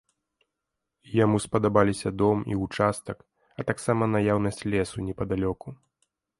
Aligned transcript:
Яму 1.23 1.41
спадабаліся 1.45 2.09
дом 2.23 2.37
і 2.53 2.59
ўчастак, 2.63 3.17
а 3.59 3.69
таксама 3.73 4.03
наяўнасць 4.17 4.65
лесу 4.73 4.97
непадалёку. 5.11 5.67